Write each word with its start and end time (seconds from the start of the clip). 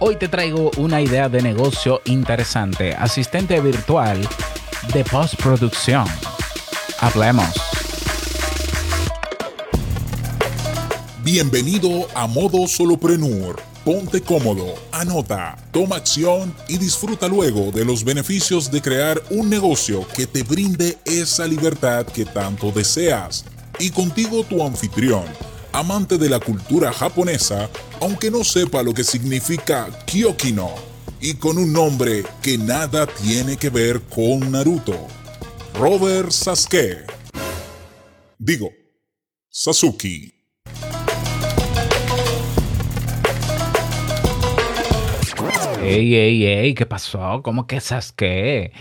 Hoy 0.00 0.16
te 0.16 0.28
traigo 0.28 0.70
una 0.76 1.00
idea 1.00 1.28
de 1.28 1.42
negocio 1.42 2.00
interesante, 2.04 2.94
asistente 2.94 3.60
virtual 3.60 4.26
de 4.92 5.04
postproducción. 5.04 6.06
Hablemos. 7.00 7.52
Bienvenido 11.22 12.08
a 12.14 12.26
Modo 12.26 12.66
Soloprenur. 12.66 13.60
Ponte 13.84 14.20
cómodo, 14.20 14.74
anota, 14.92 15.56
toma 15.72 15.96
acción 15.96 16.54
y 16.68 16.78
disfruta 16.78 17.26
luego 17.26 17.70
de 17.70 17.84
los 17.84 18.04
beneficios 18.04 18.70
de 18.70 18.82
crear 18.82 19.20
un 19.30 19.48
negocio 19.48 20.06
que 20.14 20.26
te 20.26 20.42
brinde 20.42 20.98
esa 21.04 21.46
libertad 21.46 22.06
que 22.06 22.24
tanto 22.24 22.70
deseas. 22.70 23.44
Y 23.78 23.90
contigo 23.90 24.44
tu 24.44 24.62
anfitrión, 24.64 25.24
amante 25.78 26.18
de 26.18 26.28
la 26.28 26.40
cultura 26.40 26.92
japonesa, 26.92 27.70
aunque 28.00 28.32
no 28.32 28.42
sepa 28.42 28.82
lo 28.82 28.92
que 28.92 29.04
significa 29.04 29.88
Kyokino, 30.06 30.74
y 31.20 31.34
con 31.34 31.56
un 31.56 31.72
nombre 31.72 32.24
que 32.42 32.58
nada 32.58 33.06
tiene 33.06 33.56
que 33.56 33.70
ver 33.70 34.00
con 34.02 34.50
Naruto. 34.50 35.06
Robert 35.74 36.30
Sasuke. 36.30 37.06
Digo, 38.38 38.70
Sasuke. 39.48 40.34
Ey, 45.80 46.14
ey, 46.16 46.44
ey, 46.44 46.74
¿qué 46.74 46.86
pasó? 46.86 47.40
¿Cómo 47.44 47.68
que 47.68 47.80
Sasuke? 47.80 48.72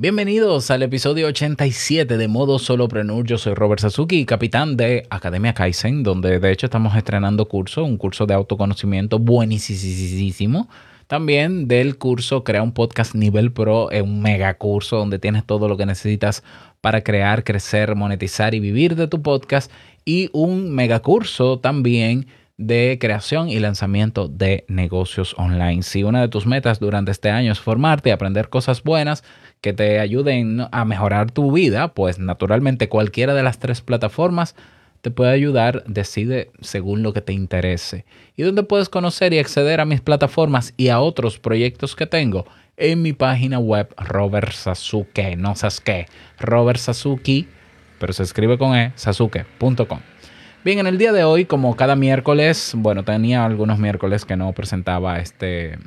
Bienvenidos 0.00 0.70
al 0.70 0.82
episodio 0.82 1.26
87 1.26 2.16
de 2.16 2.26
Modo 2.26 2.58
Solopreneur. 2.58 3.22
Yo 3.26 3.36
soy 3.36 3.52
Robert 3.52 3.82
Sasuki, 3.82 4.24
capitán 4.24 4.78
de 4.78 5.06
Academia 5.10 5.52
Kaizen, 5.52 6.02
donde 6.02 6.40
de 6.40 6.52
hecho 6.52 6.64
estamos 6.64 6.96
estrenando 6.96 7.46
curso, 7.46 7.84
un 7.84 7.98
curso 7.98 8.24
de 8.24 8.32
autoconocimiento 8.32 9.18
buenísimo. 9.18 10.70
También 11.06 11.68
del 11.68 11.98
curso 11.98 12.44
Crea 12.44 12.62
un 12.62 12.72
Podcast 12.72 13.14
Nivel 13.14 13.52
Pro, 13.52 13.90
un 13.90 14.22
mega 14.22 14.54
curso 14.54 14.96
donde 14.96 15.18
tienes 15.18 15.44
todo 15.44 15.68
lo 15.68 15.76
que 15.76 15.84
necesitas 15.84 16.42
para 16.80 17.02
crear, 17.02 17.44
crecer, 17.44 17.94
monetizar 17.94 18.54
y 18.54 18.60
vivir 18.60 18.96
de 18.96 19.06
tu 19.06 19.20
podcast. 19.20 19.70
Y 20.06 20.30
un 20.32 20.74
mega 20.74 21.00
curso 21.00 21.58
también 21.58 22.26
de 22.60 22.98
creación 23.00 23.48
y 23.48 23.58
lanzamiento 23.58 24.28
de 24.28 24.66
negocios 24.68 25.34
online. 25.38 25.82
Si 25.82 26.04
una 26.04 26.20
de 26.20 26.28
tus 26.28 26.44
metas 26.44 26.78
durante 26.78 27.10
este 27.10 27.30
año 27.30 27.52
es 27.52 27.58
formarte 27.58 28.10
y 28.10 28.12
aprender 28.12 28.50
cosas 28.50 28.82
buenas 28.82 29.24
que 29.62 29.72
te 29.72 29.98
ayuden 29.98 30.66
a 30.70 30.84
mejorar 30.84 31.30
tu 31.30 31.52
vida, 31.52 31.94
pues 31.94 32.18
naturalmente 32.18 32.90
cualquiera 32.90 33.32
de 33.32 33.42
las 33.42 33.58
tres 33.58 33.80
plataformas 33.80 34.54
te 35.00 35.10
puede 35.10 35.32
ayudar, 35.32 35.84
decide 35.86 36.50
según 36.60 37.02
lo 37.02 37.14
que 37.14 37.22
te 37.22 37.32
interese. 37.32 38.04
¿Y 38.36 38.42
dónde 38.42 38.62
puedes 38.62 38.90
conocer 38.90 39.32
y 39.32 39.38
acceder 39.38 39.80
a 39.80 39.86
mis 39.86 40.02
plataformas 40.02 40.74
y 40.76 40.88
a 40.88 41.00
otros 41.00 41.38
proyectos 41.38 41.96
que 41.96 42.06
tengo? 42.06 42.44
En 42.76 43.00
mi 43.00 43.14
página 43.14 43.58
web 43.58 43.88
Robert 43.96 44.52
Sasuke, 44.52 45.34
no 45.38 45.56
Sasuke, 45.56 46.08
Robert 46.38 46.78
Sasuke, 46.78 47.46
pero 47.98 48.12
se 48.12 48.22
escribe 48.22 48.58
con 48.58 48.76
E, 48.76 48.92
sasuke.com. 48.96 50.00
Bien, 50.62 50.78
en 50.78 50.86
el 50.86 50.98
día 50.98 51.12
de 51.12 51.24
hoy, 51.24 51.46
como 51.46 51.74
cada 51.74 51.96
miércoles, 51.96 52.72
bueno, 52.76 53.02
tenía 53.02 53.46
algunos 53.46 53.78
miércoles 53.78 54.26
que 54.26 54.36
no 54.36 54.52
presentaba 54.52 55.18
este 55.18 55.78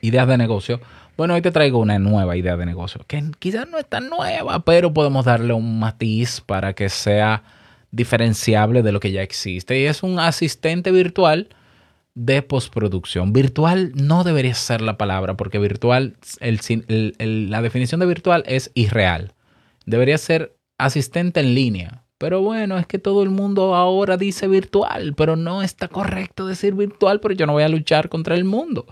ideas 0.00 0.26
de 0.26 0.38
negocio. 0.38 0.80
Bueno, 1.18 1.34
hoy 1.34 1.42
te 1.42 1.50
traigo 1.50 1.78
una 1.78 1.98
nueva 1.98 2.38
idea 2.38 2.56
de 2.56 2.64
negocio, 2.64 3.04
que 3.06 3.22
quizás 3.38 3.68
no 3.68 3.76
es 3.76 3.86
tan 3.86 4.08
nueva, 4.08 4.60
pero 4.60 4.94
podemos 4.94 5.26
darle 5.26 5.52
un 5.52 5.78
matiz 5.78 6.40
para 6.40 6.72
que 6.72 6.88
sea 6.88 7.42
diferenciable 7.90 8.82
de 8.82 8.92
lo 8.92 9.00
que 9.00 9.12
ya 9.12 9.20
existe. 9.20 9.78
Y 9.78 9.84
es 9.84 10.02
un 10.02 10.20
asistente 10.20 10.90
virtual 10.90 11.50
de 12.14 12.40
postproducción. 12.40 13.34
Virtual 13.34 13.92
no 13.94 14.24
debería 14.24 14.54
ser 14.54 14.80
la 14.80 14.96
palabra, 14.96 15.36
porque 15.36 15.58
virtual, 15.58 16.16
la 16.40 17.60
definición 17.60 18.00
de 18.00 18.06
virtual 18.06 18.42
es 18.46 18.70
irreal. 18.72 19.34
Debería 19.84 20.16
ser 20.16 20.56
asistente 20.78 21.40
en 21.40 21.54
línea 21.54 22.05
pero 22.18 22.40
bueno, 22.40 22.78
es 22.78 22.86
que 22.86 22.98
todo 22.98 23.22
el 23.22 23.30
mundo 23.30 23.74
ahora 23.74 24.16
dice 24.16 24.48
virtual, 24.48 25.14
pero 25.14 25.36
no 25.36 25.62
está 25.62 25.88
correcto 25.88 26.46
decir 26.46 26.74
virtual, 26.74 27.20
pero 27.20 27.34
yo 27.34 27.46
no 27.46 27.52
voy 27.52 27.62
a 27.62 27.68
luchar 27.68 28.08
contra 28.08 28.34
el 28.34 28.44
mundo. 28.44 28.86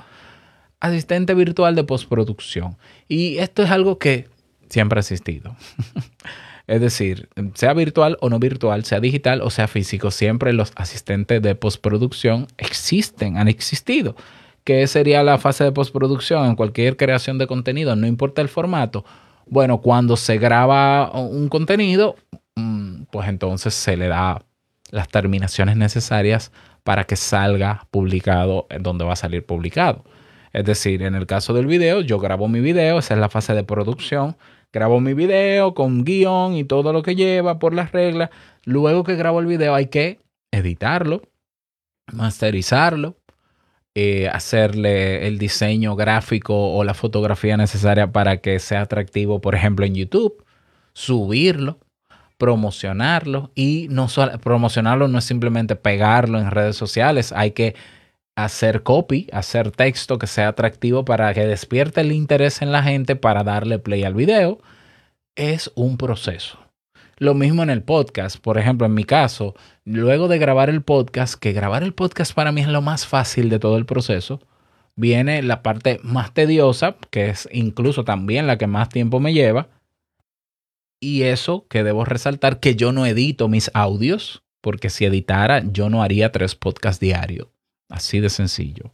Asistente 0.80 1.32
virtual 1.32 1.74
de 1.74 1.84
postproducción. 1.84 2.76
Y 3.08 3.38
esto 3.38 3.62
es 3.62 3.70
algo 3.70 3.98
que 3.98 4.28
siempre 4.68 4.98
ha 4.98 5.00
existido. 5.00 5.56
es 6.66 6.80
decir, 6.80 7.30
sea 7.54 7.72
virtual 7.72 8.18
o 8.20 8.28
no 8.28 8.38
virtual, 8.38 8.84
sea 8.84 9.00
digital 9.00 9.40
o 9.40 9.48
sea 9.48 9.68
físico, 9.68 10.10
siempre 10.10 10.52
los 10.52 10.72
asistentes 10.76 11.40
de 11.40 11.54
postproducción 11.54 12.46
existen, 12.58 13.38
han 13.38 13.48
existido. 13.48 14.16
¿Qué 14.64 14.86
sería 14.86 15.22
la 15.22 15.38
fase 15.38 15.64
de 15.64 15.72
postproducción 15.72 16.46
en 16.46 16.56
cualquier 16.56 16.96
creación 16.96 17.38
de 17.38 17.46
contenido? 17.46 17.96
No 17.96 18.06
importa 18.06 18.42
el 18.42 18.48
formato. 18.48 19.04
Bueno, 19.46 19.80
cuando 19.80 20.16
se 20.16 20.38
graba 20.38 21.10
un 21.12 21.48
contenido, 21.50 22.16
pues 23.14 23.28
entonces 23.28 23.74
se 23.74 23.96
le 23.96 24.08
da 24.08 24.44
las 24.90 25.08
terminaciones 25.08 25.76
necesarias 25.76 26.52
para 26.82 27.04
que 27.04 27.16
salga 27.16 27.86
publicado 27.90 28.66
donde 28.80 29.04
va 29.04 29.12
a 29.12 29.16
salir 29.16 29.46
publicado. 29.46 30.04
Es 30.52 30.64
decir, 30.64 31.02
en 31.02 31.14
el 31.14 31.26
caso 31.26 31.52
del 31.54 31.66
video, 31.66 32.00
yo 32.00 32.18
grabo 32.18 32.48
mi 32.48 32.60
video, 32.60 32.98
esa 32.98 33.14
es 33.14 33.20
la 33.20 33.28
fase 33.28 33.54
de 33.54 33.64
producción, 33.64 34.36
grabo 34.72 35.00
mi 35.00 35.14
video 35.14 35.74
con 35.74 36.04
guion 36.04 36.54
y 36.54 36.64
todo 36.64 36.92
lo 36.92 37.02
que 37.02 37.14
lleva 37.16 37.58
por 37.58 37.74
las 37.74 37.92
reglas. 37.92 38.30
Luego 38.64 39.04
que 39.04 39.16
grabo 39.16 39.40
el 39.40 39.46
video 39.46 39.74
hay 39.74 39.86
que 39.86 40.20
editarlo, 40.52 41.22
masterizarlo, 42.12 43.16
eh, 43.94 44.28
hacerle 44.28 45.28
el 45.28 45.38
diseño 45.38 45.94
gráfico 45.94 46.74
o 46.74 46.82
la 46.82 46.94
fotografía 46.94 47.56
necesaria 47.56 48.10
para 48.10 48.38
que 48.38 48.58
sea 48.58 48.82
atractivo, 48.82 49.40
por 49.40 49.54
ejemplo, 49.54 49.86
en 49.86 49.94
YouTube, 49.94 50.44
subirlo, 50.94 51.78
promocionarlo 52.38 53.50
y 53.54 53.86
no 53.90 54.08
solo 54.08 54.38
promocionarlo 54.38 55.08
no 55.08 55.18
es 55.18 55.24
simplemente 55.24 55.76
pegarlo 55.76 56.38
en 56.38 56.50
redes 56.50 56.76
sociales, 56.76 57.32
hay 57.32 57.52
que 57.52 57.74
hacer 58.36 58.82
copy, 58.82 59.28
hacer 59.32 59.70
texto 59.70 60.18
que 60.18 60.26
sea 60.26 60.48
atractivo 60.48 61.04
para 61.04 61.32
que 61.34 61.46
despierte 61.46 62.00
el 62.00 62.12
interés 62.12 62.62
en 62.62 62.72
la 62.72 62.82
gente 62.82 63.16
para 63.16 63.44
darle 63.44 63.78
play 63.78 64.04
al 64.04 64.14
video. 64.14 64.58
Es 65.36 65.70
un 65.74 65.96
proceso. 65.96 66.58
Lo 67.18 67.34
mismo 67.34 67.62
en 67.62 67.70
el 67.70 67.82
podcast, 67.82 68.38
por 68.38 68.58
ejemplo, 68.58 68.86
en 68.86 68.94
mi 68.94 69.04
caso, 69.04 69.54
luego 69.84 70.26
de 70.26 70.38
grabar 70.38 70.68
el 70.68 70.82
podcast, 70.82 71.34
que 71.34 71.52
grabar 71.52 71.84
el 71.84 71.94
podcast 71.94 72.34
para 72.34 72.50
mí 72.50 72.60
es 72.60 72.68
lo 72.68 72.82
más 72.82 73.06
fácil 73.06 73.50
de 73.50 73.60
todo 73.60 73.76
el 73.76 73.86
proceso, 73.86 74.40
viene 74.96 75.42
la 75.42 75.62
parte 75.62 76.00
más 76.02 76.34
tediosa, 76.34 76.96
que 77.10 77.30
es 77.30 77.48
incluso 77.52 78.04
también 78.04 78.48
la 78.48 78.58
que 78.58 78.66
más 78.66 78.88
tiempo 78.88 79.20
me 79.20 79.32
lleva, 79.32 79.68
y 81.04 81.24
eso 81.24 81.66
que 81.68 81.84
debo 81.84 82.04
resaltar 82.04 82.60
que 82.60 82.76
yo 82.76 82.90
no 82.90 83.04
edito 83.04 83.48
mis 83.48 83.70
audios, 83.74 84.42
porque 84.62 84.88
si 84.88 85.04
editara 85.04 85.62
yo 85.70 85.90
no 85.90 86.02
haría 86.02 86.32
tres 86.32 86.54
podcasts 86.54 86.98
diarios. 86.98 87.48
Así 87.90 88.20
de 88.20 88.30
sencillo. 88.30 88.90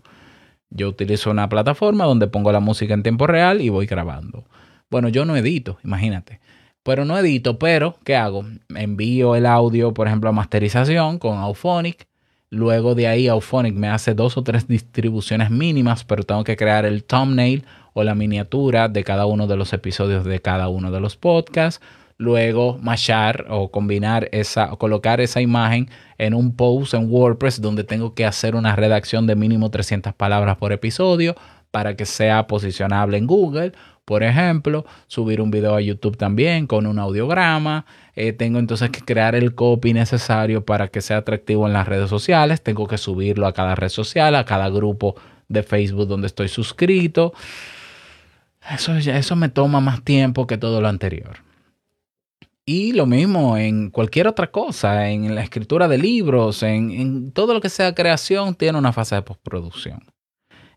Yo 0.70 0.88
utilizo 0.88 1.30
una 1.30 1.48
plataforma 1.48 2.04
donde 2.04 2.26
pongo 2.26 2.50
la 2.50 2.58
música 2.58 2.94
en 2.94 3.04
tiempo 3.04 3.28
real 3.28 3.60
y 3.60 3.68
voy 3.68 3.86
grabando. 3.86 4.44
Bueno, 4.90 5.08
yo 5.08 5.24
no 5.24 5.36
edito, 5.36 5.78
imagínate. 5.84 6.40
Pero 6.82 7.04
no 7.04 7.16
edito, 7.16 7.58
pero 7.60 7.96
¿qué 8.04 8.16
hago? 8.16 8.44
Envío 8.74 9.36
el 9.36 9.46
audio, 9.46 9.94
por 9.94 10.08
ejemplo, 10.08 10.30
a 10.30 10.32
masterización 10.32 11.18
con 11.18 11.38
Auphonic. 11.38 12.08
Luego 12.50 12.96
de 12.96 13.06
ahí 13.06 13.28
Auphonic 13.28 13.74
me 13.74 13.88
hace 13.88 14.14
dos 14.14 14.36
o 14.36 14.42
tres 14.42 14.66
distribuciones 14.66 15.50
mínimas, 15.50 16.02
pero 16.02 16.24
tengo 16.24 16.42
que 16.42 16.56
crear 16.56 16.84
el 16.84 17.04
thumbnail 17.04 17.64
o 17.92 18.02
la 18.02 18.16
miniatura 18.16 18.88
de 18.88 19.04
cada 19.04 19.26
uno 19.26 19.46
de 19.46 19.56
los 19.56 19.72
episodios 19.72 20.24
de 20.24 20.40
cada 20.40 20.68
uno 20.68 20.90
de 20.90 21.00
los 21.00 21.16
podcasts 21.16 21.80
luego 22.20 22.78
machar 22.82 23.46
o 23.48 23.70
combinar 23.70 24.28
esa, 24.30 24.74
o 24.74 24.78
colocar 24.78 25.22
esa 25.22 25.40
imagen 25.40 25.88
en 26.18 26.34
un 26.34 26.54
post 26.54 26.92
en 26.92 27.10
WordPress 27.10 27.62
donde 27.62 27.82
tengo 27.82 28.12
que 28.14 28.26
hacer 28.26 28.54
una 28.54 28.76
redacción 28.76 29.26
de 29.26 29.36
mínimo 29.36 29.70
300 29.70 30.12
palabras 30.12 30.58
por 30.58 30.70
episodio 30.70 31.34
para 31.70 31.96
que 31.96 32.04
sea 32.04 32.46
posicionable 32.46 33.16
en 33.16 33.26
Google. 33.26 33.72
Por 34.04 34.22
ejemplo, 34.22 34.84
subir 35.06 35.40
un 35.40 35.50
video 35.50 35.74
a 35.74 35.80
YouTube 35.80 36.18
también 36.18 36.66
con 36.66 36.86
un 36.86 36.98
audiograma. 36.98 37.86
Eh, 38.14 38.34
tengo 38.34 38.58
entonces 38.58 38.90
que 38.90 39.00
crear 39.00 39.34
el 39.34 39.54
copy 39.54 39.94
necesario 39.94 40.62
para 40.62 40.88
que 40.88 41.00
sea 41.00 41.18
atractivo 41.18 41.66
en 41.66 41.72
las 41.72 41.88
redes 41.88 42.10
sociales. 42.10 42.60
Tengo 42.60 42.86
que 42.86 42.98
subirlo 42.98 43.46
a 43.46 43.54
cada 43.54 43.74
red 43.76 43.88
social, 43.88 44.34
a 44.34 44.44
cada 44.44 44.68
grupo 44.68 45.14
de 45.48 45.62
Facebook 45.62 46.06
donde 46.06 46.26
estoy 46.26 46.48
suscrito. 46.48 47.32
Eso, 48.70 48.94
eso 48.94 49.36
me 49.36 49.48
toma 49.48 49.80
más 49.80 50.02
tiempo 50.02 50.46
que 50.46 50.58
todo 50.58 50.82
lo 50.82 50.88
anterior. 50.88 51.49
Y 52.66 52.92
lo 52.92 53.06
mismo 53.06 53.56
en 53.56 53.90
cualquier 53.90 54.28
otra 54.28 54.50
cosa, 54.50 55.10
en 55.10 55.34
la 55.34 55.42
escritura 55.42 55.88
de 55.88 55.98
libros, 55.98 56.62
en, 56.62 57.32
todo 57.32 57.54
lo 57.54 57.60
que 57.60 57.68
sea 57.68 57.94
creación, 57.94 58.54
tiene 58.54 58.78
una 58.78 58.92
fase 58.92 59.16
de 59.16 59.22
postproducción. 59.22 60.00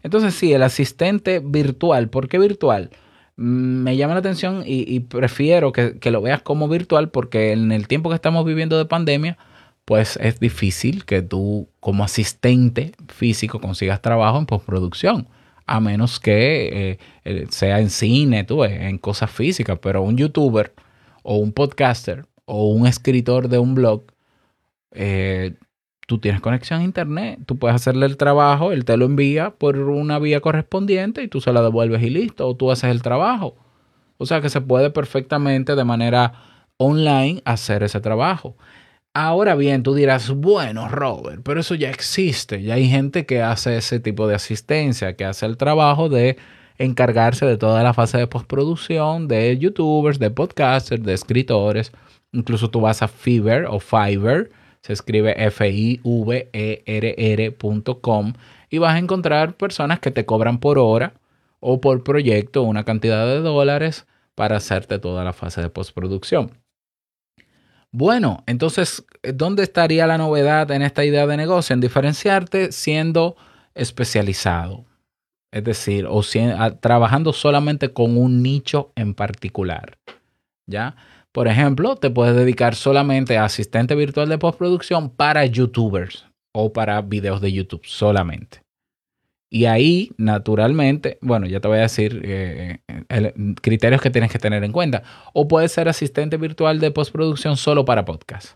Entonces, 0.01 0.33
sí, 0.33 0.53
el 0.53 0.63
asistente 0.63 1.39
virtual, 1.39 2.09
¿por 2.09 2.27
qué 2.27 2.39
virtual? 2.39 2.89
Mm, 3.37 3.83
me 3.83 3.97
llama 3.97 4.13
la 4.13 4.19
atención 4.19 4.63
y, 4.65 4.99
prefiero 5.01 5.71
que, 5.71 5.99
que, 5.99 6.11
lo 6.11 6.21
veas 6.21 6.41
como 6.41 6.67
virtual 6.67 7.09
porque 7.09 7.51
en 7.51 7.71
el 7.71 7.87
tiempo 7.87 8.09
que 8.09 8.15
estamos 8.15 8.45
viviendo 8.45 8.77
de 8.77 8.85
pandemia, 8.85 9.37
pues 9.85 10.17
es 10.21 10.39
difícil 10.39 11.05
que 11.05 11.21
tú 11.21 11.69
como 11.79 12.03
asistente 12.03 12.93
físico 13.09 13.59
consigas 13.59 14.01
trabajo 14.01 14.37
en 14.39 14.45
postproducción, 14.45 15.27
a 15.65 15.79
menos 15.79 16.19
que 16.19 16.99
eh, 17.25 17.47
sea 17.49 17.79
en 17.79 17.89
cine, 17.89 18.43
tú 18.45 18.63
en 18.63 18.97
cosas 18.97 19.31
físicas, 19.31 19.79
pero 19.81 20.01
un 20.01 20.17
youtuber 20.17 20.73
o 21.23 21.37
un 21.37 21.51
podcaster 21.51 22.25
o 22.45 22.67
un 22.67 22.87
escritor 22.87 23.49
de 23.49 23.57
un 23.57 23.75
blog, 23.75 24.03
eh, 24.91 25.55
tú 26.07 26.19
tienes 26.19 26.41
conexión 26.41 26.81
a 26.81 26.83
internet, 26.83 27.39
tú 27.45 27.57
puedes 27.57 27.75
hacerle 27.75 28.05
el 28.05 28.17
trabajo, 28.17 28.71
él 28.71 28.85
te 28.85 28.97
lo 28.97 29.05
envía 29.05 29.51
por 29.51 29.77
una 29.77 30.19
vía 30.19 30.41
correspondiente 30.41 31.23
y 31.23 31.27
tú 31.27 31.41
se 31.41 31.53
la 31.53 31.61
devuelves 31.61 32.03
y 32.03 32.09
listo, 32.09 32.47
o 32.47 32.55
tú 32.55 32.71
haces 32.71 32.91
el 32.91 33.01
trabajo. 33.01 33.55
O 34.17 34.25
sea 34.25 34.41
que 34.41 34.49
se 34.49 34.61
puede 34.61 34.89
perfectamente 34.91 35.75
de 35.75 35.83
manera 35.83 36.33
online 36.77 37.41
hacer 37.45 37.83
ese 37.83 37.99
trabajo. 38.01 38.55
Ahora 39.15 39.55
bien, 39.55 39.83
tú 39.83 39.93
dirás, 39.93 40.31
bueno, 40.31 40.89
Robert, 40.89 41.41
pero 41.43 41.59
eso 41.59 41.75
ya 41.75 41.89
existe. 41.91 42.63
Ya 42.63 42.75
hay 42.75 42.89
gente 42.89 43.25
que 43.25 43.43
hace 43.43 43.77
ese 43.77 43.99
tipo 43.99 44.27
de 44.27 44.35
asistencia, 44.35 45.15
que 45.15 45.25
hace 45.25 45.45
el 45.45 45.57
trabajo 45.57 46.09
de 46.09 46.37
encargarse 46.77 47.45
de 47.45 47.57
toda 47.57 47.83
la 47.83 47.93
fase 47.93 48.17
de 48.17 48.27
postproducción 48.27 49.27
de 49.27 49.57
youtubers, 49.57 50.19
de 50.19 50.31
podcasters, 50.31 51.03
de 51.03 51.13
escritores. 51.13 51.91
Incluso 52.31 52.69
tú 52.69 52.81
vas 52.81 53.01
a 53.01 53.07
Fiverr 53.07 53.65
o 53.65 53.79
Fiverr, 53.79 54.49
se 54.81 54.93
escribe 54.93 55.33
F-I-V-E-R-R.com 55.37 56.03
y 58.69 58.77
vas 58.79 58.95
a 58.95 58.99
encontrar 58.99 59.55
personas 59.55 59.99
que 59.99 60.11
te 60.11 60.25
cobran 60.25 60.59
por 60.59 60.77
hora 60.79 61.13
o 61.59 61.79
por 61.79 62.03
proyecto 62.03 62.63
una 62.63 62.83
cantidad 62.83 63.25
de 63.25 63.39
dólares 63.39 64.05
para 64.35 64.57
hacerte 64.57 64.99
toda 64.99 65.23
la 65.23 65.31
fase 65.31 65.61
de 65.61 65.69
postproducción. 65.69 66.51
Bueno, 67.91 68.43
entonces, 68.47 69.05
¿dónde 69.21 69.61
estaría 69.61 70.07
la 70.07 70.17
novedad 70.17 70.71
en 70.71 70.81
esta 70.81 71.05
idea 71.05 71.27
de 71.27 71.37
negocio? 71.37 71.75
En 71.75 71.79
diferenciarte 71.79 72.71
siendo 72.71 73.35
especializado. 73.75 74.85
Es 75.53 75.63
decir, 75.63 76.07
o 76.09 76.21
trabajando 76.79 77.31
solamente 77.31 77.93
con 77.93 78.17
un 78.17 78.41
nicho 78.41 78.91
en 78.95 79.13
particular. 79.13 79.99
¿Ya? 80.65 80.95
Por 81.31 81.47
ejemplo, 81.47 81.95
te 81.95 82.09
puedes 82.09 82.35
dedicar 82.35 82.75
solamente 82.75 83.37
a 83.37 83.45
asistente 83.45 83.93
virtual 83.93 84.29
de 84.29 84.39
postproducción 84.39 85.09
para 85.09 85.45
youtubers 85.45 86.25
o 86.53 86.73
para 86.73 87.01
videos 87.01 87.39
de 87.39 87.51
YouTube 87.51 87.85
solamente. 87.85 88.63
Y 89.51 89.65
ahí, 89.65 90.11
naturalmente, 90.17 91.19
bueno, 91.21 91.45
ya 91.45 91.59
te 91.59 91.67
voy 91.67 91.77
a 91.77 91.81
decir 91.81 92.21
eh, 92.23 92.79
criterios 93.61 94.01
que 94.01 94.09
tienes 94.09 94.31
que 94.31 94.39
tener 94.39 94.63
en 94.63 94.71
cuenta. 94.71 95.03
O 95.33 95.47
puedes 95.47 95.71
ser 95.71 95.87
asistente 95.87 96.37
virtual 96.37 96.79
de 96.79 96.89
postproducción 96.89 97.57
solo 97.57 97.85
para 97.85 98.05
podcast. 98.05 98.55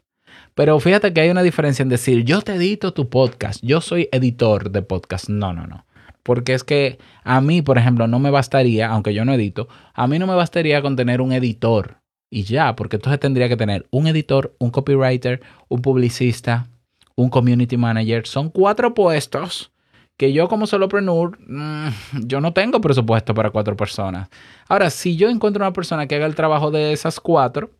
Pero 0.55 0.79
fíjate 0.79 1.13
que 1.13 1.21
hay 1.21 1.29
una 1.29 1.43
diferencia 1.43 1.83
en 1.83 1.89
decir, 1.89 2.23
yo 2.23 2.41
te 2.41 2.55
edito 2.55 2.93
tu 2.93 3.09
podcast, 3.09 3.63
yo 3.63 3.79
soy 3.79 4.09
editor 4.11 4.71
de 4.71 4.81
podcast. 4.81 5.29
No, 5.29 5.53
no, 5.53 5.67
no. 5.67 5.85
Porque 6.27 6.53
es 6.53 6.65
que 6.65 6.99
a 7.23 7.39
mí, 7.39 7.61
por 7.61 7.77
ejemplo, 7.77 8.05
no 8.05 8.19
me 8.19 8.31
bastaría, 8.31 8.89
aunque 8.89 9.13
yo 9.13 9.23
no 9.23 9.31
edito, 9.31 9.69
a 9.93 10.07
mí 10.07 10.19
no 10.19 10.27
me 10.27 10.35
bastaría 10.35 10.81
con 10.81 10.97
tener 10.97 11.21
un 11.21 11.31
editor 11.31 12.01
y 12.29 12.43
ya, 12.43 12.75
porque 12.75 12.97
entonces 12.97 13.21
tendría 13.21 13.47
que 13.47 13.55
tener 13.55 13.87
un 13.91 14.07
editor, 14.07 14.53
un 14.59 14.69
copywriter, 14.69 15.39
un 15.69 15.81
publicista, 15.81 16.67
un 17.15 17.29
community 17.29 17.77
manager. 17.77 18.27
Son 18.27 18.49
cuatro 18.49 18.93
puestos 18.93 19.71
que 20.17 20.33
yo 20.33 20.49
como 20.49 20.67
solopreneur, 20.67 21.39
mmm, 21.47 21.87
yo 22.25 22.41
no 22.41 22.51
tengo 22.51 22.81
presupuesto 22.81 23.33
para 23.33 23.51
cuatro 23.51 23.77
personas. 23.77 24.27
Ahora, 24.67 24.89
si 24.89 25.15
yo 25.15 25.29
encuentro 25.29 25.63
una 25.63 25.71
persona 25.71 26.07
que 26.07 26.15
haga 26.15 26.25
el 26.25 26.35
trabajo 26.35 26.71
de 26.71 26.91
esas 26.91 27.21
cuatro 27.21 27.71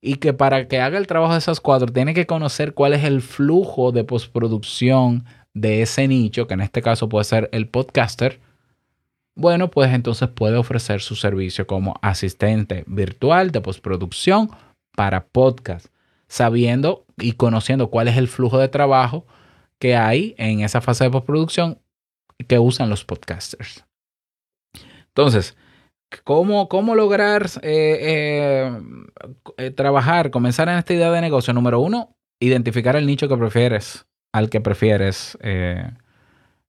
y 0.00 0.16
que 0.16 0.32
para 0.32 0.66
que 0.66 0.80
haga 0.80 0.98
el 0.98 1.06
trabajo 1.06 1.34
de 1.34 1.38
esas 1.38 1.60
cuatro 1.60 1.86
tiene 1.92 2.14
que 2.14 2.26
conocer 2.26 2.74
cuál 2.74 2.94
es 2.94 3.04
el 3.04 3.22
flujo 3.22 3.92
de 3.92 4.02
postproducción 4.02 5.24
de 5.54 5.82
ese 5.82 6.06
nicho, 6.08 6.46
que 6.46 6.54
en 6.54 6.60
este 6.60 6.82
caso 6.82 7.08
puede 7.08 7.24
ser 7.24 7.48
el 7.52 7.68
podcaster, 7.68 8.40
bueno, 9.34 9.70
pues 9.70 9.92
entonces 9.92 10.28
puede 10.28 10.56
ofrecer 10.56 11.00
su 11.00 11.16
servicio 11.16 11.66
como 11.66 11.94
asistente 12.02 12.84
virtual 12.86 13.52
de 13.52 13.60
postproducción 13.60 14.50
para 14.94 15.26
podcast, 15.26 15.86
sabiendo 16.28 17.06
y 17.16 17.32
conociendo 17.32 17.90
cuál 17.90 18.08
es 18.08 18.16
el 18.16 18.28
flujo 18.28 18.58
de 18.58 18.68
trabajo 18.68 19.26
que 19.78 19.96
hay 19.96 20.34
en 20.36 20.60
esa 20.60 20.80
fase 20.80 21.04
de 21.04 21.10
postproducción 21.10 21.78
que 22.46 22.58
usan 22.58 22.90
los 22.90 23.04
podcasters. 23.04 23.84
Entonces, 25.06 25.56
¿cómo, 26.24 26.68
cómo 26.68 26.94
lograr 26.94 27.46
eh, 27.62 28.70
eh, 29.56 29.70
trabajar, 29.70 30.30
comenzar 30.30 30.68
en 30.68 30.76
esta 30.76 30.92
idea 30.92 31.10
de 31.10 31.20
negocio? 31.20 31.54
Número 31.54 31.80
uno, 31.80 32.16
identificar 32.40 32.96
el 32.96 33.06
nicho 33.06 33.28
que 33.28 33.36
prefieres, 33.36 34.06
al 34.32 34.50
que 34.50 34.60
prefieres 34.60 35.38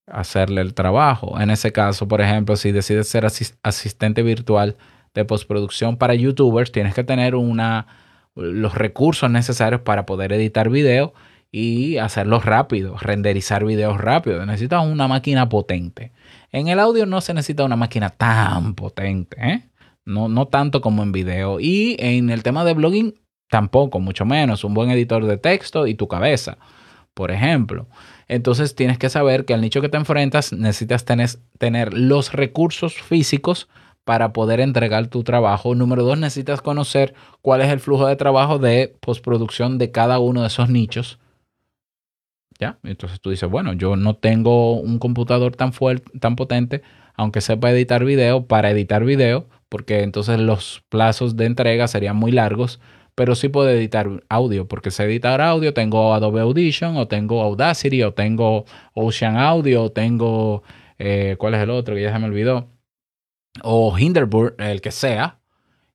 hacerle 0.06 0.60
el 0.60 0.74
trabajo. 0.74 1.40
En 1.40 1.50
ese 1.50 1.72
caso, 1.72 2.08
por 2.08 2.20
ejemplo, 2.20 2.56
si 2.56 2.72
decides 2.72 3.08
ser 3.08 3.26
asistente 3.62 4.22
virtual 4.22 4.76
de 5.14 5.24
postproducción 5.24 5.96
para 5.96 6.14
youtubers, 6.14 6.72
tienes 6.72 6.94
que 6.94 7.04
tener 7.04 7.34
una, 7.34 7.86
los 8.34 8.74
recursos 8.74 9.30
necesarios 9.30 9.82
para 9.82 10.06
poder 10.06 10.32
editar 10.32 10.70
video 10.70 11.12
y 11.50 11.98
hacerlo 11.98 12.40
rápido, 12.40 12.96
renderizar 12.98 13.64
videos 13.64 13.98
rápido. 13.98 14.44
Necesitas 14.46 14.86
una 14.86 15.06
máquina 15.06 15.48
potente. 15.48 16.12
En 16.50 16.68
el 16.68 16.80
audio 16.80 17.06
no 17.06 17.20
se 17.20 17.34
necesita 17.34 17.64
una 17.64 17.76
máquina 17.76 18.10
tan 18.10 18.74
potente, 18.74 19.36
¿eh? 19.40 19.68
no, 20.04 20.28
no 20.28 20.48
tanto 20.48 20.80
como 20.80 21.02
en 21.02 21.12
video. 21.12 21.60
Y 21.60 21.96
en 21.98 22.30
el 22.30 22.42
tema 22.42 22.64
de 22.64 22.74
blogging 22.74 23.14
tampoco, 23.50 24.00
mucho 24.00 24.24
menos. 24.24 24.64
Un 24.64 24.72
buen 24.72 24.90
editor 24.90 25.26
de 25.26 25.36
texto 25.36 25.86
y 25.86 25.94
tu 25.94 26.08
cabeza, 26.08 26.56
por 27.14 27.30
ejemplo. 27.30 27.86
Entonces 28.28 28.74
tienes 28.74 28.98
que 28.98 29.10
saber 29.10 29.44
que 29.44 29.54
al 29.54 29.60
nicho 29.60 29.80
que 29.80 29.88
te 29.88 29.96
enfrentas 29.96 30.52
necesitas 30.52 31.04
tener, 31.04 31.94
los 31.94 32.32
recursos 32.32 32.94
físicos 32.94 33.68
para 34.04 34.32
poder 34.32 34.60
entregar 34.60 35.06
tu 35.08 35.22
trabajo. 35.22 35.74
Número 35.74 36.02
dos, 36.02 36.18
necesitas 36.18 36.60
conocer 36.60 37.14
cuál 37.40 37.60
es 37.60 37.68
el 37.68 37.80
flujo 37.80 38.06
de 38.06 38.16
trabajo 38.16 38.58
de 38.58 38.96
postproducción 39.00 39.78
de 39.78 39.90
cada 39.90 40.18
uno 40.18 40.40
de 40.42 40.48
esos 40.48 40.68
nichos 40.68 41.18
entonces 42.82 43.20
tú 43.20 43.30
dices, 43.30 43.48
bueno, 43.50 43.72
yo 43.72 43.96
no 43.96 44.14
tengo 44.14 44.80
un 44.80 44.98
computador 44.98 45.56
tan 45.56 45.72
fuerte, 45.72 46.18
tan 46.18 46.36
potente, 46.36 46.82
aunque 47.14 47.40
sepa 47.40 47.70
editar 47.70 48.04
video, 48.04 48.46
para 48.46 48.70
editar 48.70 49.04
video, 49.04 49.46
porque 49.68 50.02
entonces 50.02 50.38
los 50.38 50.82
plazos 50.88 51.36
de 51.36 51.46
entrega 51.46 51.88
serían 51.88 52.16
muy 52.16 52.32
largos, 52.32 52.80
pero 53.14 53.34
sí 53.34 53.48
puedo 53.48 53.68
editar 53.70 54.08
audio, 54.28 54.66
porque 54.68 54.90
sé 54.90 55.04
editar 55.04 55.40
audio, 55.40 55.74
tengo 55.74 56.14
Adobe 56.14 56.40
Audition, 56.40 56.96
o 56.96 57.08
tengo 57.08 57.42
Audacity, 57.42 58.02
o 58.02 58.14
tengo 58.14 58.64
Ocean 58.94 59.36
Audio, 59.36 59.84
o 59.84 59.92
tengo, 59.92 60.62
eh, 60.98 61.36
¿cuál 61.38 61.54
es 61.54 61.60
el 61.60 61.70
otro? 61.70 61.94
Que 61.94 62.02
ya 62.02 62.12
se 62.12 62.18
me 62.18 62.26
olvidó. 62.26 62.68
O 63.62 63.96
Hinderburg, 63.98 64.54
el 64.58 64.80
que 64.80 64.90
sea, 64.90 65.40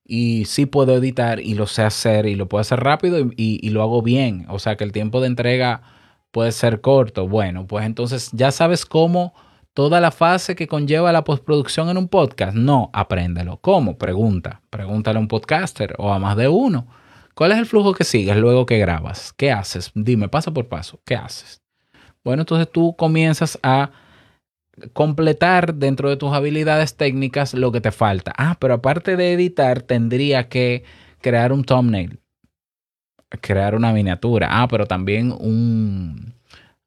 y 0.04 0.44
sí 0.46 0.66
puedo 0.66 0.96
editar 0.96 1.40
y 1.40 1.54
lo 1.54 1.66
sé 1.66 1.82
hacer 1.82 2.26
y 2.26 2.34
lo 2.34 2.48
puedo 2.48 2.60
hacer 2.60 2.80
rápido 2.80 3.18
y 3.36 3.70
lo 3.70 3.82
hago 3.82 4.02
bien. 4.02 4.46
O 4.48 4.58
sea 4.58 4.76
que 4.76 4.84
el 4.84 4.92
tiempo 4.92 5.20
de 5.20 5.26
entrega 5.26 5.82
puede 6.30 6.52
ser 6.52 6.80
corto. 6.80 7.28
Bueno, 7.28 7.66
pues 7.66 7.84
entonces 7.84 8.30
ya 8.32 8.50
sabes 8.52 8.86
cómo 8.86 9.34
toda 9.74 10.00
la 10.00 10.10
fase 10.10 10.56
que 10.56 10.66
conlleva 10.66 11.12
la 11.12 11.24
postproducción 11.24 11.88
en 11.88 11.98
un 11.98 12.08
podcast. 12.08 12.56
No, 12.56 12.90
apréndelo. 12.92 13.58
¿Cómo? 13.60 13.96
Pregunta. 13.98 14.62
Pregúntale 14.70 15.18
a 15.18 15.20
un 15.20 15.28
podcaster 15.28 15.94
o 15.98 16.12
a 16.12 16.18
más 16.18 16.36
de 16.36 16.48
uno. 16.48 16.86
¿Cuál 17.38 17.52
es 17.52 17.58
el 17.58 17.66
flujo 17.66 17.94
que 17.94 18.02
sigues 18.02 18.36
luego 18.36 18.66
que 18.66 18.78
grabas? 18.78 19.32
¿Qué 19.32 19.52
haces? 19.52 19.92
Dime 19.94 20.28
paso 20.28 20.52
por 20.52 20.66
paso. 20.66 20.98
¿Qué 21.04 21.14
haces? 21.14 21.62
Bueno, 22.24 22.42
entonces 22.42 22.68
tú 22.68 22.96
comienzas 22.96 23.60
a 23.62 23.92
completar 24.92 25.76
dentro 25.76 26.10
de 26.10 26.16
tus 26.16 26.32
habilidades 26.32 26.96
técnicas 26.96 27.54
lo 27.54 27.70
que 27.70 27.80
te 27.80 27.92
falta. 27.92 28.32
Ah, 28.36 28.56
pero 28.58 28.74
aparte 28.74 29.16
de 29.16 29.34
editar, 29.34 29.82
tendría 29.82 30.48
que 30.48 30.82
crear 31.20 31.52
un 31.52 31.62
thumbnail 31.62 32.18
crear 33.40 33.76
una 33.76 33.92
miniatura. 33.92 34.48
Ah, 34.50 34.66
pero 34.66 34.86
también 34.86 35.30
un 35.30 36.34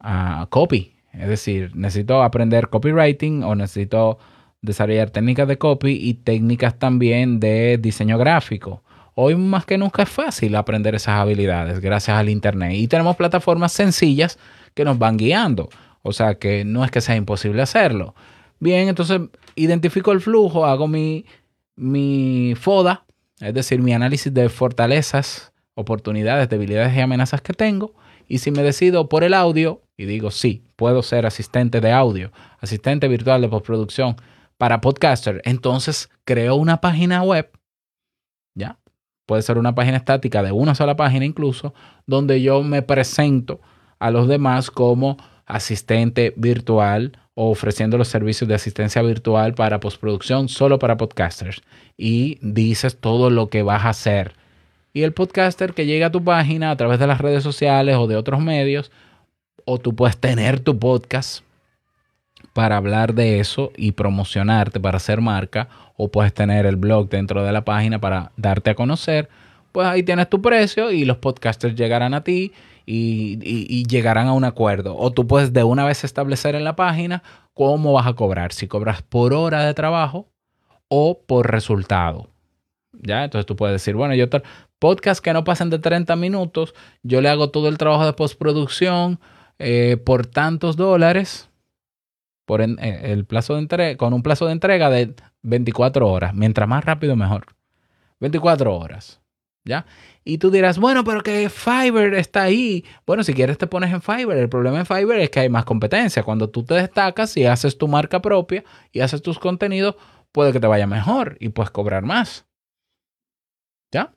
uh, 0.03 0.47
copy. 0.49 0.97
Es 1.13 1.29
decir, 1.29 1.71
necesito 1.77 2.23
aprender 2.23 2.67
copywriting 2.67 3.43
o 3.43 3.55
necesito 3.55 4.19
desarrollar 4.61 5.11
técnicas 5.11 5.47
de 5.47 5.57
copy 5.57 5.91
y 5.93 6.15
técnicas 6.15 6.77
también 6.77 7.39
de 7.39 7.77
diseño 7.77 8.17
gráfico. 8.17 8.83
Hoy 9.23 9.35
más 9.35 9.65
que 9.65 9.77
nunca 9.77 10.01
es 10.01 10.09
fácil 10.09 10.55
aprender 10.55 10.95
esas 10.95 11.19
habilidades 11.19 11.79
gracias 11.79 12.17
al 12.17 12.27
Internet. 12.27 12.73
Y 12.73 12.87
tenemos 12.87 13.15
plataformas 13.15 13.71
sencillas 13.71 14.39
que 14.73 14.83
nos 14.83 14.97
van 14.97 15.17
guiando. 15.17 15.69
O 16.01 16.11
sea 16.11 16.39
que 16.39 16.65
no 16.65 16.83
es 16.83 16.89
que 16.89 17.01
sea 17.01 17.15
imposible 17.15 17.61
hacerlo. 17.61 18.15
Bien, 18.59 18.87
entonces 18.87 19.21
identifico 19.53 20.11
el 20.11 20.21
flujo, 20.21 20.65
hago 20.65 20.87
mi, 20.87 21.27
mi 21.75 22.55
FODA, 22.59 23.05
es 23.39 23.53
decir, 23.53 23.83
mi 23.83 23.93
análisis 23.93 24.33
de 24.33 24.49
fortalezas 24.49 25.53
oportunidades, 25.75 26.49
debilidades 26.49 26.97
y 26.97 27.01
amenazas 27.01 27.41
que 27.41 27.53
tengo. 27.53 27.93
Y 28.27 28.39
si 28.39 28.49
me 28.49 28.63
decido 28.63 29.07
por 29.07 29.23
el 29.23 29.35
audio 29.35 29.83
y 29.97 30.05
digo, 30.05 30.31
sí, 30.31 30.63
puedo 30.75 31.03
ser 31.03 31.27
asistente 31.27 31.79
de 31.79 31.91
audio, 31.91 32.31
asistente 32.59 33.07
virtual 33.07 33.41
de 33.41 33.49
postproducción 33.49 34.15
para 34.57 34.81
podcaster, 34.81 35.43
entonces 35.45 36.09
creo 36.23 36.55
una 36.55 36.81
página 36.81 37.21
web, 37.21 37.51
¿ya? 38.55 38.80
Puede 39.31 39.43
ser 39.43 39.57
una 39.57 39.73
página 39.73 39.95
estática 39.95 40.43
de 40.43 40.51
una 40.51 40.75
sola 40.75 40.97
página 40.97 41.23
incluso, 41.23 41.73
donde 42.05 42.41
yo 42.41 42.63
me 42.63 42.81
presento 42.81 43.61
a 43.97 44.11
los 44.11 44.27
demás 44.27 44.69
como 44.69 45.15
asistente 45.45 46.33
virtual 46.35 47.17
o 47.33 47.49
ofreciendo 47.49 47.97
los 47.97 48.09
servicios 48.09 48.49
de 48.49 48.55
asistencia 48.55 49.01
virtual 49.01 49.53
para 49.53 49.79
postproducción 49.79 50.49
solo 50.49 50.79
para 50.79 50.97
podcasters. 50.97 51.61
Y 51.95 52.39
dices 52.41 52.99
todo 52.99 53.29
lo 53.29 53.49
que 53.49 53.63
vas 53.63 53.85
a 53.85 53.91
hacer. 53.91 54.33
Y 54.91 55.03
el 55.03 55.13
podcaster 55.13 55.73
que 55.73 55.85
llega 55.85 56.07
a 56.07 56.11
tu 56.11 56.21
página 56.21 56.69
a 56.69 56.75
través 56.75 56.99
de 56.99 57.07
las 57.07 57.21
redes 57.21 57.41
sociales 57.41 57.95
o 57.95 58.07
de 58.07 58.17
otros 58.17 58.41
medios, 58.41 58.91
o 59.63 59.77
tú 59.77 59.95
puedes 59.95 60.17
tener 60.17 60.59
tu 60.59 60.77
podcast 60.77 61.41
para 62.53 62.77
hablar 62.77 63.13
de 63.13 63.39
eso 63.39 63.71
y 63.77 63.93
promocionarte 63.93 64.79
para 64.79 64.97
hacer 64.97 65.21
marca, 65.21 65.69
o 65.97 66.09
puedes 66.09 66.33
tener 66.33 66.65
el 66.65 66.75
blog 66.75 67.09
dentro 67.09 67.43
de 67.43 67.51
la 67.51 67.63
página 67.63 67.99
para 67.99 68.31
darte 68.37 68.71
a 68.71 68.75
conocer, 68.75 69.29
pues 69.71 69.87
ahí 69.87 70.03
tienes 70.03 70.29
tu 70.29 70.41
precio 70.41 70.91
y 70.91 71.05
los 71.05 71.17
podcasters 71.17 71.75
llegarán 71.75 72.13
a 72.13 72.23
ti 72.23 72.51
y, 72.85 73.85
llegarán 73.85 74.27
a 74.27 74.33
un 74.33 74.43
acuerdo. 74.43 74.97
O 74.97 75.11
tú 75.11 75.27
puedes 75.27 75.53
de 75.53 75.63
una 75.63 75.85
vez 75.85 76.03
establecer 76.03 76.55
en 76.55 76.63
la 76.63 76.75
página 76.75 77.23
cómo 77.53 77.93
vas 77.93 78.07
a 78.07 78.13
cobrar, 78.13 78.51
si 78.53 78.67
cobras 78.67 79.01
por 79.01 79.33
hora 79.33 79.65
de 79.65 79.73
trabajo 79.73 80.27
o 80.87 81.21
por 81.25 81.51
resultado. 81.51 82.29
¿Ya? 82.93 83.23
Entonces 83.23 83.45
tú 83.45 83.55
puedes 83.55 83.73
decir, 83.73 83.95
bueno, 83.95 84.13
yo 84.15 84.25
podcast 84.79 85.23
que 85.23 85.33
no 85.33 85.43
pasen 85.43 85.69
de 85.69 85.79
30 85.79 86.15
minutos, 86.15 86.73
yo 87.03 87.21
le 87.21 87.29
hago 87.29 87.49
todo 87.49 87.67
el 87.69 87.77
trabajo 87.77 88.05
de 88.05 88.13
postproducción 88.13 89.19
eh, 89.59 89.97
por 90.03 90.25
tantos 90.25 90.75
dólares, 90.75 91.50
por 92.45 92.61
eh, 92.61 92.75
el 93.03 93.25
plazo 93.25 93.55
de 93.55 93.97
con 93.97 94.13
un 94.13 94.23
plazo 94.23 94.45
de 94.45 94.53
entrega 94.53 94.89
de 94.89 95.13
24 95.43 96.07
horas. 96.07 96.33
Mientras 96.33 96.67
más 96.67 96.83
rápido, 96.85 97.15
mejor. 97.15 97.45
24 98.19 98.75
horas. 98.75 99.21
¿Ya? 99.63 99.85
Y 100.23 100.39
tú 100.39 100.49
dirás, 100.49 100.79
bueno, 100.79 101.03
pero 101.03 101.21
que 101.21 101.49
Fiverr 101.49 102.15
está 102.15 102.43
ahí. 102.43 102.83
Bueno, 103.05 103.23
si 103.23 103.33
quieres 103.33 103.57
te 103.57 103.67
pones 103.67 103.91
en 103.91 104.01
Fiverr. 104.01 104.37
El 104.37 104.49
problema 104.49 104.79
en 104.79 104.85
Fiverr 104.85 105.19
es 105.19 105.29
que 105.29 105.41
hay 105.41 105.49
más 105.49 105.65
competencia. 105.65 106.23
Cuando 106.23 106.49
tú 106.49 106.63
te 106.63 106.75
destacas 106.75 107.37
y 107.37 107.45
haces 107.45 107.77
tu 107.77 107.87
marca 107.87 108.21
propia 108.21 108.63
y 108.91 109.01
haces 109.01 109.21
tus 109.21 109.39
contenidos, 109.39 109.95
puede 110.31 110.51
que 110.51 110.59
te 110.59 110.67
vaya 110.67 110.87
mejor 110.87 111.37
y 111.39 111.49
puedes 111.49 111.71
cobrar 111.71 112.03
más. 112.03 112.45
¿Ya? 113.91 114.13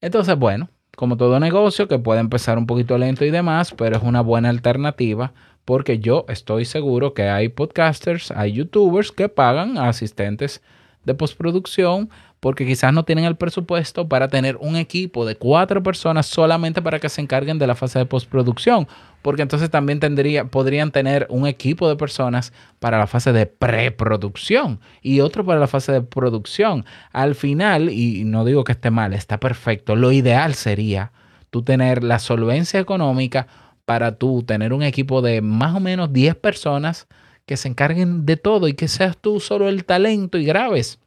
Entonces, 0.00 0.36
bueno, 0.36 0.70
como 0.96 1.16
todo 1.16 1.38
negocio 1.40 1.88
que 1.88 1.98
puede 1.98 2.20
empezar 2.20 2.58
un 2.58 2.66
poquito 2.66 2.98
lento 2.98 3.24
y 3.24 3.30
demás, 3.30 3.74
pero 3.76 3.96
es 3.96 4.02
una 4.02 4.20
buena 4.22 4.48
alternativa 4.48 5.32
porque 5.64 5.98
yo 5.98 6.24
estoy 6.28 6.64
seguro 6.64 7.14
que 7.14 7.28
hay 7.28 7.48
podcasters, 7.48 8.30
hay 8.30 8.52
youtubers 8.52 9.12
que 9.12 9.28
pagan 9.28 9.78
a 9.78 9.88
asistentes 9.88 10.62
de 11.04 11.14
postproducción 11.14 12.10
porque 12.44 12.66
quizás 12.66 12.92
no 12.92 13.06
tienen 13.06 13.24
el 13.24 13.36
presupuesto 13.36 14.06
para 14.06 14.28
tener 14.28 14.58
un 14.60 14.76
equipo 14.76 15.24
de 15.24 15.34
cuatro 15.34 15.82
personas 15.82 16.26
solamente 16.26 16.82
para 16.82 17.00
que 17.00 17.08
se 17.08 17.22
encarguen 17.22 17.58
de 17.58 17.66
la 17.66 17.74
fase 17.74 17.98
de 17.98 18.04
postproducción, 18.04 18.86
porque 19.22 19.40
entonces 19.40 19.70
también 19.70 19.98
tendría, 19.98 20.44
podrían 20.44 20.90
tener 20.90 21.26
un 21.30 21.46
equipo 21.46 21.88
de 21.88 21.96
personas 21.96 22.52
para 22.80 22.98
la 22.98 23.06
fase 23.06 23.32
de 23.32 23.46
preproducción 23.46 24.78
y 25.00 25.20
otro 25.20 25.42
para 25.46 25.58
la 25.58 25.68
fase 25.68 25.92
de 25.92 26.02
producción. 26.02 26.84
Al 27.12 27.34
final, 27.34 27.88
y 27.88 28.24
no 28.24 28.44
digo 28.44 28.62
que 28.62 28.72
esté 28.72 28.90
mal, 28.90 29.14
está 29.14 29.40
perfecto, 29.40 29.96
lo 29.96 30.12
ideal 30.12 30.52
sería 30.52 31.12
tú 31.48 31.62
tener 31.62 32.04
la 32.04 32.18
solvencia 32.18 32.78
económica 32.78 33.46
para 33.84 34.16
tú 34.16 34.42
tener 34.42 34.72
un 34.72 34.82
equipo 34.82 35.22
de 35.22 35.40
más 35.42 35.74
o 35.74 35.80
menos 35.80 36.12
10 36.12 36.36
personas 36.36 37.06
que 37.46 37.56
se 37.56 37.68
encarguen 37.68 38.24
de 38.24 38.36
todo 38.36 38.68
y 38.68 38.74
que 38.74 38.88
seas 38.88 39.16
tú 39.16 39.40
solo 39.40 39.68
el 39.68 39.84
talento 39.84 40.38
y 40.38 40.44
grabes 40.44 40.98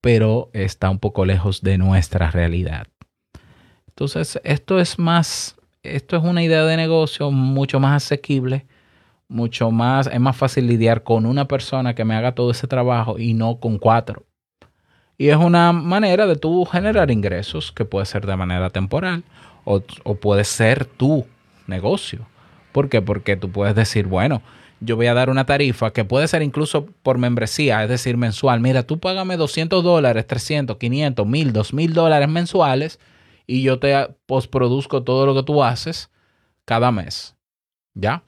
pero 0.00 0.50
está 0.52 0.90
un 0.90 0.98
poco 0.98 1.24
lejos 1.24 1.62
de 1.62 1.78
nuestra 1.78 2.30
realidad. 2.30 2.86
Entonces, 3.88 4.40
esto 4.44 4.78
es 4.78 4.98
más, 4.98 5.56
esto 5.82 6.16
es 6.16 6.22
una 6.22 6.42
idea 6.42 6.64
de 6.64 6.76
negocio 6.76 7.30
mucho 7.30 7.80
más 7.80 8.04
asequible, 8.04 8.66
mucho 9.28 9.70
más, 9.70 10.06
es 10.06 10.20
más 10.20 10.36
fácil 10.36 10.66
lidiar 10.66 11.02
con 11.02 11.26
una 11.26 11.46
persona 11.46 11.94
que 11.94 12.04
me 12.04 12.14
haga 12.14 12.34
todo 12.34 12.50
ese 12.50 12.66
trabajo 12.66 13.18
y 13.18 13.34
no 13.34 13.58
con 13.58 13.78
cuatro. 13.78 14.24
Y 15.18 15.28
es 15.28 15.36
una 15.36 15.72
manera 15.72 16.26
de 16.26 16.36
tú 16.36 16.64
generar 16.64 17.10
ingresos 17.10 17.72
que 17.72 17.84
puede 17.84 18.06
ser 18.06 18.24
de 18.24 18.36
manera 18.36 18.70
temporal 18.70 19.24
o, 19.64 19.82
o 20.04 20.14
puede 20.14 20.44
ser 20.44 20.84
tu 20.84 21.26
negocio. 21.68 22.26
¿Por 22.72 22.88
qué? 22.88 23.02
Porque 23.02 23.36
tú 23.36 23.50
puedes 23.50 23.74
decir, 23.74 24.06
bueno, 24.06 24.42
yo 24.80 24.96
voy 24.96 25.06
a 25.06 25.14
dar 25.14 25.30
una 25.30 25.46
tarifa 25.46 25.92
que 25.92 26.04
puede 26.04 26.28
ser 26.28 26.42
incluso 26.42 26.86
por 27.02 27.18
membresía, 27.18 27.82
es 27.82 27.88
decir, 27.88 28.16
mensual. 28.16 28.60
Mira, 28.60 28.84
tú 28.84 28.98
págame 28.98 29.36
200 29.36 29.82
dólares, 29.82 30.26
300, 30.26 30.76
500, 30.76 31.26
1000, 31.26 31.52
2000 31.52 31.94
dólares 31.94 32.28
mensuales 32.28 33.00
y 33.46 33.62
yo 33.62 33.78
te 33.78 34.08
postproduzco 34.26 35.02
todo 35.02 35.26
lo 35.26 35.34
que 35.34 35.42
tú 35.42 35.62
haces 35.64 36.10
cada 36.64 36.92
mes. 36.92 37.34
¿Ya? 37.94 38.22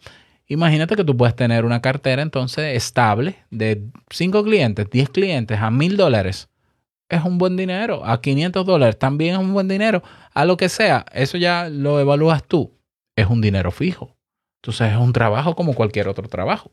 Imagínate 0.49 0.97
que 0.97 1.05
tú 1.05 1.17
puedes 1.17 1.37
tener 1.37 1.65
una 1.65 1.81
cartera 1.81 2.23
entonces 2.23 2.77
estable 2.77 3.37
de 3.51 3.85
5 4.11 4.43
clientes, 4.43 4.91
10 4.91 5.11
clientes 5.11 5.61
a 5.61 5.71
1000 5.71 5.97
dólares. 5.97 6.49
Es 7.09 7.23
un 7.23 7.39
buen 7.39 7.57
dinero. 7.57 8.05
A 8.05 8.21
500 8.21 8.67
dólares 8.67 8.99
también 8.99 9.35
es 9.35 9.41
un 9.41 9.53
buen 9.53 9.69
dinero. 9.69 10.03
A 10.35 10.45
lo 10.45 10.57
que 10.57 10.69
sea, 10.69 11.07
eso 11.13 11.39
ya 11.39 11.69
lo 11.69 12.01
evalúas 12.01 12.43
tú. 12.43 12.73
Es 13.21 13.27
un 13.29 13.41
dinero 13.41 13.71
fijo. 13.71 14.17
Entonces 14.63 14.93
es 14.93 14.99
un 14.99 15.13
trabajo 15.13 15.55
como 15.55 15.75
cualquier 15.75 16.09
otro 16.09 16.29
trabajo. 16.29 16.73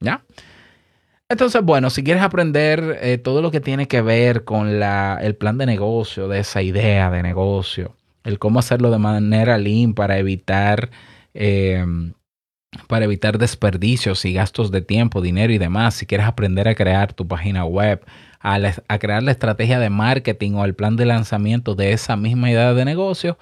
¿Ya? 0.00 0.24
Entonces, 1.28 1.62
bueno, 1.62 1.90
si 1.90 2.02
quieres 2.02 2.22
aprender 2.22 2.98
eh, 3.02 3.18
todo 3.18 3.42
lo 3.42 3.50
que 3.50 3.60
tiene 3.60 3.86
que 3.86 4.00
ver 4.00 4.44
con 4.44 4.80
la, 4.80 5.18
el 5.20 5.36
plan 5.36 5.58
de 5.58 5.66
negocio, 5.66 6.26
de 6.26 6.40
esa 6.40 6.62
idea 6.62 7.10
de 7.10 7.22
negocio, 7.22 7.96
el 8.24 8.38
cómo 8.38 8.60
hacerlo 8.60 8.90
de 8.90 8.98
manera 8.98 9.58
lean 9.58 9.92
para 9.92 10.18
evitar, 10.18 10.90
em, 11.34 12.14
para 12.86 13.04
evitar 13.04 13.36
desperdicios 13.36 14.24
y 14.24 14.32
gastos 14.32 14.70
de 14.70 14.80
tiempo, 14.80 15.20
dinero 15.20 15.52
y 15.52 15.58
demás, 15.58 15.94
si 15.94 16.06
quieres 16.06 16.26
aprender 16.26 16.66
a 16.66 16.74
crear 16.74 17.12
tu 17.12 17.28
página 17.28 17.64
web, 17.64 18.04
a, 18.40 18.58
a 18.88 18.98
crear 18.98 19.22
la 19.22 19.32
estrategia 19.32 19.78
de 19.80 19.90
marketing 19.90 20.52
o 20.52 20.64
el 20.64 20.74
plan 20.74 20.96
de 20.96 21.06
lanzamiento 21.06 21.74
de 21.74 21.92
esa 21.92 22.16
misma 22.16 22.50
idea 22.50 22.72
de 22.72 22.84
negocio, 22.86 23.38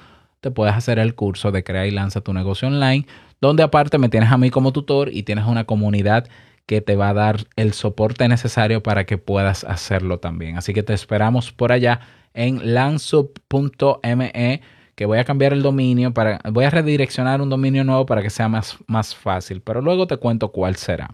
te 0.46 0.52
puedes 0.52 0.76
hacer 0.76 1.00
el 1.00 1.16
curso 1.16 1.50
de 1.50 1.64
Crea 1.64 1.88
y 1.88 1.90
Lanza 1.90 2.20
tu 2.20 2.32
negocio 2.32 2.68
online 2.68 3.04
donde 3.40 3.64
aparte 3.64 3.98
me 3.98 4.08
tienes 4.08 4.30
a 4.30 4.38
mí 4.38 4.50
como 4.50 4.72
tutor 4.72 5.10
y 5.12 5.24
tienes 5.24 5.44
una 5.46 5.64
comunidad 5.64 6.28
que 6.66 6.80
te 6.80 6.94
va 6.94 7.08
a 7.08 7.14
dar 7.14 7.46
el 7.56 7.72
soporte 7.72 8.28
necesario 8.28 8.80
para 8.80 9.06
que 9.06 9.18
puedas 9.18 9.64
hacerlo 9.64 10.18
también. 10.18 10.56
Así 10.56 10.72
que 10.72 10.84
te 10.84 10.94
esperamos 10.94 11.50
por 11.50 11.72
allá 11.72 12.00
en 12.32 12.74
lansup.me 12.74 14.60
que 14.94 15.04
voy 15.04 15.18
a 15.18 15.24
cambiar 15.24 15.52
el 15.52 15.62
dominio 15.62 16.14
para 16.14 16.40
voy 16.50 16.64
a 16.64 16.70
redireccionar 16.70 17.42
un 17.42 17.50
dominio 17.50 17.82
nuevo 17.82 18.06
para 18.06 18.22
que 18.22 18.30
sea 18.30 18.48
más, 18.48 18.78
más 18.86 19.16
fácil, 19.16 19.60
pero 19.60 19.82
luego 19.82 20.06
te 20.06 20.16
cuento 20.16 20.52
cuál 20.52 20.76
será. 20.76 21.10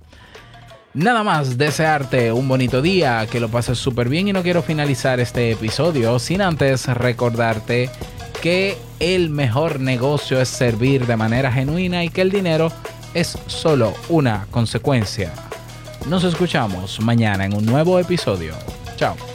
Nada 0.94 1.22
más 1.22 1.56
desearte 1.56 2.32
un 2.32 2.46
bonito 2.48 2.82
día, 2.82 3.26
que 3.30 3.40
lo 3.40 3.48
pases 3.48 3.78
súper 3.78 4.10
bien 4.10 4.28
y 4.28 4.34
no 4.34 4.42
quiero 4.42 4.60
finalizar 4.60 5.20
este 5.20 5.50
episodio 5.50 6.18
sin 6.18 6.42
antes 6.42 6.86
recordarte 6.86 7.88
que 8.42 8.76
el 8.98 9.30
mejor 9.30 9.78
negocio 9.78 10.40
es 10.40 10.48
servir 10.48 11.06
de 11.06 11.16
manera 11.16 11.52
genuina 11.52 12.02
y 12.02 12.08
que 12.08 12.22
el 12.22 12.30
dinero 12.30 12.72
es 13.14 13.38
solo 13.46 13.94
una 14.08 14.48
consecuencia. 14.50 15.32
Nos 16.08 16.24
escuchamos 16.24 17.00
mañana 17.00 17.44
en 17.46 17.54
un 17.54 17.64
nuevo 17.64 18.00
episodio. 18.00 18.54
Chao. 18.96 19.31